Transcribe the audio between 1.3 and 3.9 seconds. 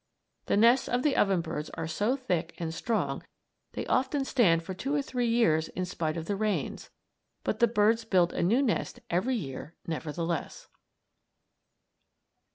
birds are so thick and strong they